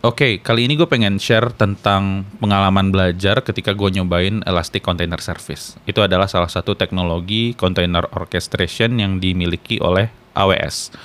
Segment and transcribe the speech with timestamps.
[0.00, 5.76] Oke, kali ini gue pengen share tentang pengalaman belajar ketika gue nyobain Elastic Container Service.
[5.84, 10.96] Itu adalah salah satu teknologi container orchestration yang dimiliki oleh AWS.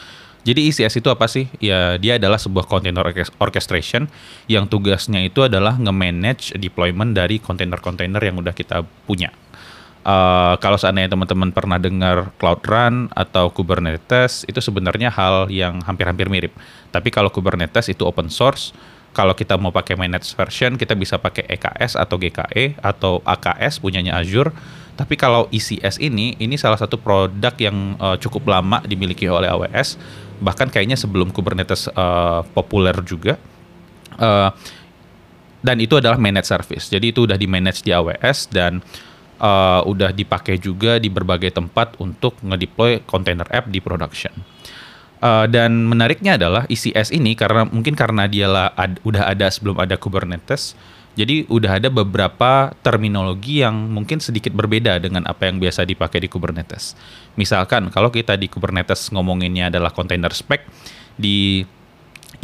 [0.48, 1.52] Jadi ECS itu apa sih?
[1.60, 3.04] Ya, dia adalah sebuah container
[3.36, 4.08] orchestration
[4.48, 9.28] yang tugasnya itu adalah nge-manage deployment dari kontainer-kontainer yang udah kita punya.
[10.06, 16.30] Uh, kalau seandainya teman-teman pernah dengar Cloud Run atau Kubernetes, itu sebenarnya hal yang hampir-hampir
[16.30, 16.54] mirip.
[16.94, 18.70] Tapi kalau Kubernetes itu open source,
[19.18, 24.22] kalau kita mau pakai managed version, kita bisa pakai EKS atau GKE atau AKS punyanya
[24.22, 24.54] Azure.
[24.94, 29.98] Tapi kalau ECS ini, ini salah satu produk yang uh, cukup lama dimiliki oleh AWS,
[30.38, 33.42] bahkan kayaknya sebelum Kubernetes uh, populer juga.
[34.22, 34.54] Uh,
[35.66, 36.94] dan itu adalah managed service.
[36.94, 38.86] Jadi itu udah di manage di AWS dan
[39.86, 44.32] udah dipakai juga di berbagai tempat untuk ngedeploy container app di production.
[45.26, 49.96] Uh, dan menariknya adalah ECS ini karena mungkin karena dia ad, udah ada sebelum ada
[49.96, 50.76] Kubernetes,
[51.16, 56.30] jadi udah ada beberapa terminologi yang mungkin sedikit berbeda dengan apa yang biasa dipakai di
[56.30, 57.00] Kubernetes.
[57.40, 60.68] Misalkan kalau kita di Kubernetes ngomonginnya adalah container spec,
[61.16, 61.64] di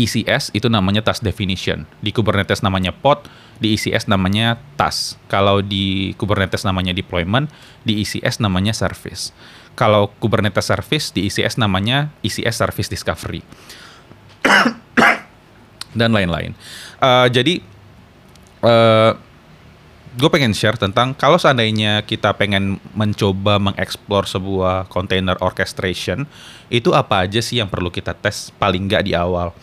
[0.02, 1.86] ECS itu namanya task definition.
[2.02, 3.30] Di Kubernetes namanya pod,
[3.62, 5.22] di ECS namanya task.
[5.30, 7.52] Kalau di Kubernetes namanya deployment,
[7.86, 9.30] di ECS namanya service.
[9.78, 13.46] Kalau Kubernetes service di ECS namanya ECS service discovery.
[16.00, 16.58] Dan lain-lain.
[16.98, 17.62] Uh, jadi
[18.66, 19.14] uh,
[20.12, 26.28] gue pengen share tentang kalau seandainya kita pengen mencoba mengeksplor sebuah container orchestration,
[26.68, 29.56] itu apa aja sih yang perlu kita tes paling nggak di awal.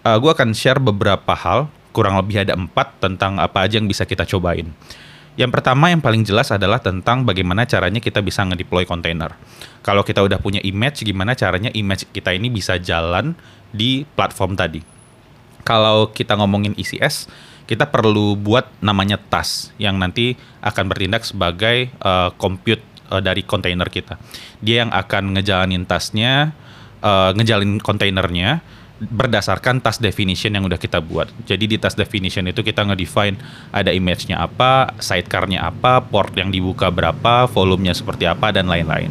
[0.00, 4.08] Uh, gue akan share beberapa hal, kurang lebih ada empat tentang apa aja yang bisa
[4.08, 4.72] kita cobain.
[5.38, 9.36] Yang pertama yang paling jelas adalah tentang bagaimana caranya kita bisa ngedeploy container.
[9.80, 13.32] Kalau kita udah punya image, gimana caranya image kita ini bisa jalan
[13.70, 14.82] di platform tadi.
[15.62, 17.30] Kalau kita ngomongin ECS,
[17.70, 20.34] kita perlu buat namanya task yang nanti
[20.64, 24.18] akan bertindak sebagai uh, compute uh, dari kontainer kita.
[24.58, 26.50] Dia yang akan ngejalanin tasknya,
[27.04, 31.32] uh, ngejalanin kontainernya berdasarkan task definition yang udah kita buat.
[31.48, 33.40] Jadi di task definition itu kita ngedefine
[33.72, 39.08] ada image-nya apa, sidecar-nya apa, port yang dibuka berapa, volumenya seperti apa dan lain-lain.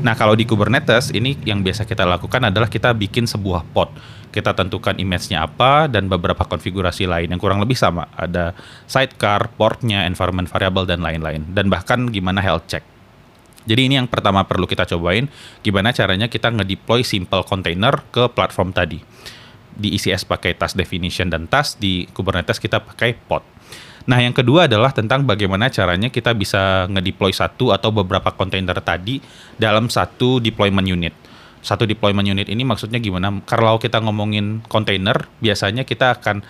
[0.00, 3.92] Nah, kalau di Kubernetes ini yang biasa kita lakukan adalah kita bikin sebuah pod
[4.30, 8.06] kita tentukan image-nya apa dan beberapa konfigurasi lain yang kurang lebih sama.
[8.14, 8.54] Ada
[8.86, 11.50] sidecar, portnya, environment variable dan lain-lain.
[11.50, 12.86] Dan bahkan gimana health check.
[13.68, 15.28] Jadi ini yang pertama perlu kita cobain,
[15.60, 19.00] gimana caranya kita ngedeploy simple container ke platform tadi.
[19.70, 23.44] Di ECS pakai task definition dan task, di Kubernetes kita pakai pod.
[24.08, 29.20] Nah, yang kedua adalah tentang bagaimana caranya kita bisa ngedeploy satu atau beberapa container tadi
[29.60, 31.14] dalam satu deployment unit
[31.60, 33.44] satu deployment unit ini maksudnya gimana?
[33.44, 36.40] Kalau kita ngomongin container, biasanya kita akan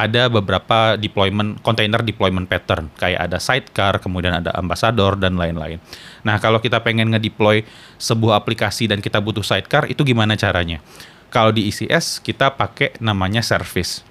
[0.00, 5.76] ada beberapa deployment container deployment pattern kayak ada sidecar, kemudian ada ambassador dan lain-lain.
[6.24, 7.68] Nah, kalau kita pengen ngedeploy
[8.00, 10.80] sebuah aplikasi dan kita butuh sidecar, itu gimana caranya?
[11.28, 14.08] Kalau di ECS kita pakai namanya service.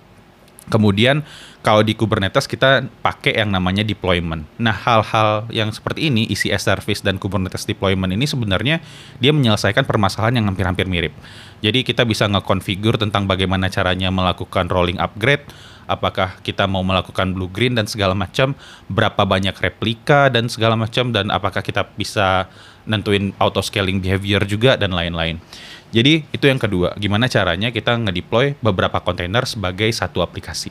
[0.70, 1.26] Kemudian
[1.66, 4.46] kalau di Kubernetes kita pakai yang namanya deployment.
[4.62, 8.78] Nah, hal-hal yang seperti ini, ECS service dan Kubernetes deployment ini sebenarnya
[9.18, 11.12] dia menyelesaikan permasalahan yang hampir-hampir mirip.
[11.66, 15.44] Jadi kita bisa nge-configure tentang bagaimana caranya melakukan rolling upgrade,
[15.90, 18.54] apakah kita mau melakukan blue green dan segala macam,
[18.86, 22.46] berapa banyak replika dan segala macam dan apakah kita bisa
[22.86, 25.42] nentuin auto scaling behavior juga dan lain-lain.
[25.90, 30.70] Jadi itu yang kedua, gimana caranya kita ngedeploy beberapa kontainer sebagai satu aplikasi.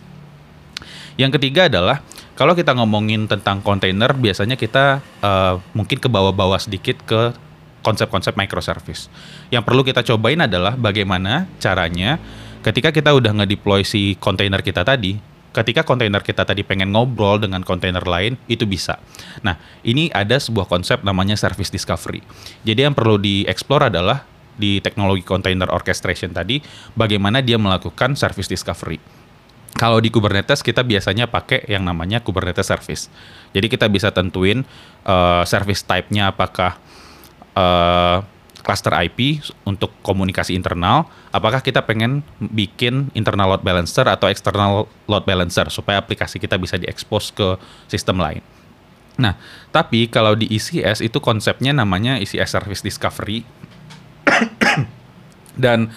[1.18, 2.06] Yang ketiga adalah
[2.38, 7.34] kalau kita ngomongin tentang kontainer, biasanya kita uh, mungkin ke bawah-bawah sedikit ke
[7.82, 9.10] konsep-konsep microservice.
[9.50, 12.22] Yang perlu kita cobain adalah bagaimana caranya
[12.62, 15.18] ketika kita udah ngedeploy si kontainer kita tadi,
[15.54, 19.00] ketika kontainer kita tadi pengen ngobrol dengan kontainer lain, itu bisa.
[19.42, 22.22] Nah, ini ada sebuah konsep namanya service discovery.
[22.62, 24.22] Jadi yang perlu dieksplor adalah
[24.58, 26.58] di teknologi container orchestration tadi,
[26.98, 28.98] bagaimana dia melakukan service discovery
[29.78, 33.06] kalau di Kubernetes kita biasanya pakai yang namanya Kubernetes service.
[33.54, 34.66] Jadi kita bisa tentuin
[35.06, 36.82] uh, service type-nya apakah
[37.54, 38.26] uh,
[38.68, 45.24] cluster IP untuk komunikasi internal, apakah kita pengen bikin internal load balancer atau external load
[45.24, 47.56] balancer supaya aplikasi kita bisa diekspos ke
[47.88, 48.44] sistem lain.
[49.16, 49.40] Nah,
[49.72, 53.40] tapi kalau di ECS itu konsepnya namanya ECS Service Discovery
[55.64, 55.88] dan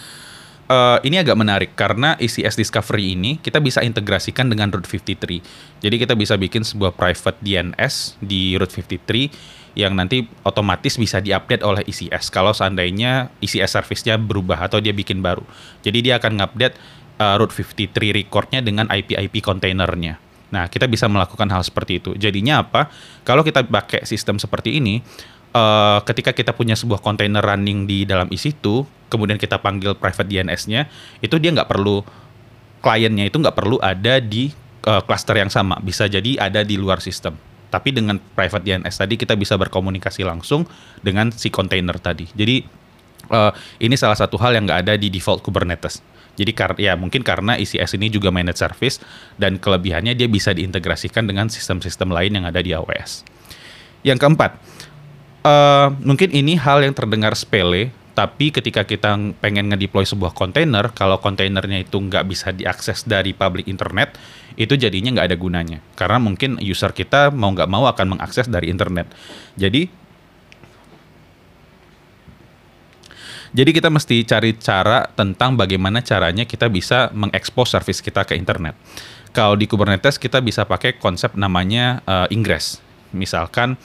[0.71, 5.83] uh, ini agak menarik karena ECS Discovery ini kita bisa integrasikan dengan Route 53.
[5.83, 11.63] Jadi kita bisa bikin sebuah private DNS di Route 53 yang nanti otomatis bisa diupdate
[11.63, 15.44] oleh ECS kalau seandainya ECS service-nya berubah atau dia bikin baru.
[15.79, 16.75] Jadi dia akan ngupdate
[17.21, 20.19] uh, root 53 recordnya dengan IP-IP kontainernya.
[20.51, 22.12] Nah, kita bisa melakukan hal seperti itu.
[22.19, 22.91] Jadinya apa?
[23.23, 25.00] Kalau kita pakai sistem seperti ini,
[25.56, 30.91] uh, ketika kita punya sebuah kontainer running di dalam EC2, kemudian kita panggil private DNS-nya,
[31.23, 32.03] itu dia nggak perlu
[32.81, 34.50] kliennya itu nggak perlu ada di
[34.89, 37.38] uh, cluster yang sama, bisa jadi ada di luar sistem.
[37.71, 40.68] Tapi dengan private DNS tadi kita bisa berkomunikasi langsung
[41.00, 42.27] dengan si kontainer tadi.
[42.35, 42.62] Jadi
[43.31, 46.03] uh, ini salah satu hal yang nggak ada di default Kubernetes.
[46.35, 49.00] Jadi ya mungkin karena ECS ini juga managed service
[49.35, 53.27] dan kelebihannya dia bisa diintegrasikan dengan sistem-sistem lain yang ada di AWS.
[54.01, 54.51] Yang keempat,
[55.45, 61.15] uh, mungkin ini hal yang terdengar sepele, tapi ketika kita pengen ngedeploy sebuah kontainer, kalau
[61.23, 64.19] kontainernya itu nggak bisa diakses dari public internet,
[64.59, 65.79] itu jadinya nggak ada gunanya.
[65.95, 69.07] Karena mungkin user kita mau nggak mau akan mengakses dari internet.
[69.55, 69.87] Jadi,
[73.55, 78.75] jadi kita mesti cari cara tentang bagaimana caranya kita bisa mengekspos service kita ke internet.
[79.31, 82.83] Kalau di Kubernetes kita bisa pakai konsep namanya uh, ingress.
[83.15, 83.79] Misalkan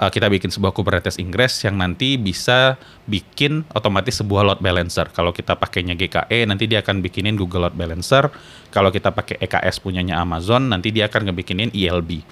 [0.00, 5.12] uh, kita bikin sebuah Kubernetes Ingress yang nanti bisa bikin otomatis sebuah load balancer.
[5.12, 8.32] Kalau kita pakainya GKE, nanti dia akan bikinin Google Load Balancer.
[8.72, 12.24] Kalau kita pakai EKS punyanya Amazon, nanti dia akan ngebikinin ELB.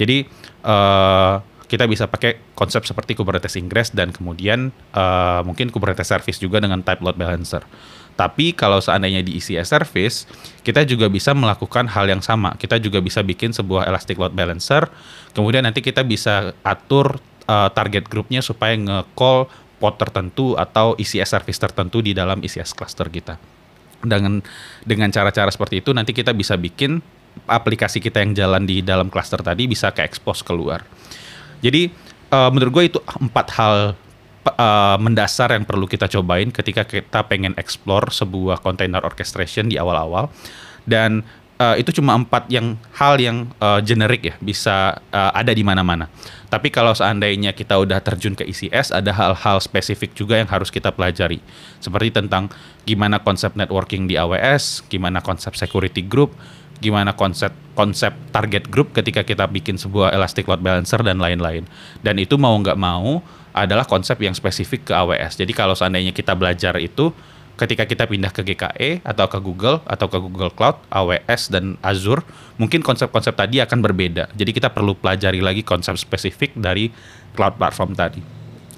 [0.00, 0.24] Jadi
[0.64, 6.58] uh, kita bisa pakai konsep seperti Kubernetes Ingress dan kemudian uh, mungkin Kubernetes Service juga
[6.58, 7.62] dengan type load balancer.
[8.20, 10.28] Tapi kalau seandainya di ECS service,
[10.60, 12.52] kita juga bisa melakukan hal yang sama.
[12.60, 14.92] Kita juga bisa bikin sebuah elastic load balancer.
[15.32, 17.16] Kemudian nanti kita bisa atur
[17.48, 19.48] uh, target grupnya supaya nge-call
[19.80, 23.40] pod tertentu atau ECS service tertentu di dalam ECS cluster kita.
[24.04, 24.44] Dengan
[24.84, 27.00] dengan cara-cara seperti itu nanti kita bisa bikin
[27.48, 30.84] aplikasi kita yang jalan di dalam cluster tadi bisa ke expose keluar.
[31.64, 31.88] Jadi
[32.36, 33.96] uh, menurut gue itu empat hal
[34.46, 40.32] uh, mendasar yang perlu kita cobain ketika kita pengen explore sebuah container orchestration di awal-awal
[40.88, 41.24] dan
[41.60, 46.08] uh, itu cuma empat yang hal yang uh, generik ya bisa uh, ada di mana-mana.
[46.50, 50.90] Tapi kalau seandainya kita udah terjun ke ECS, ada hal-hal spesifik juga yang harus kita
[50.90, 51.38] pelajari.
[51.78, 52.50] Seperti tentang
[52.82, 56.34] gimana konsep networking di AWS, gimana konsep security group,
[56.80, 61.64] gimana konsep konsep target group ketika kita bikin sebuah elastic load balancer dan lain-lain.
[62.04, 63.24] Dan itu mau nggak mau
[63.56, 65.40] adalah konsep yang spesifik ke AWS.
[65.40, 67.12] Jadi kalau seandainya kita belajar itu
[67.60, 72.24] ketika kita pindah ke GKE atau ke Google atau ke Google Cloud, AWS dan Azure,
[72.56, 74.32] mungkin konsep-konsep tadi akan berbeda.
[74.32, 76.88] Jadi kita perlu pelajari lagi konsep spesifik dari
[77.36, 78.24] cloud platform tadi.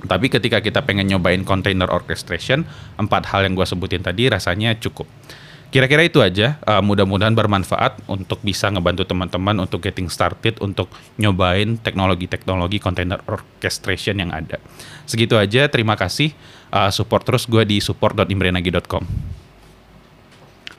[0.02, 2.66] Tapi ketika kita pengen nyobain container orchestration,
[2.98, 5.06] empat hal yang gue sebutin tadi rasanya cukup.
[5.72, 6.60] Kira-kira itu aja.
[6.69, 14.20] Uh, mudah-mudahan bermanfaat untuk bisa ngebantu teman-teman untuk getting started untuk nyobain teknologi-teknologi container orchestration
[14.20, 14.60] yang ada.
[15.08, 15.72] Segitu aja.
[15.72, 16.36] Terima kasih.
[16.69, 19.08] Uh, support terus gue di support.imrenagi.com.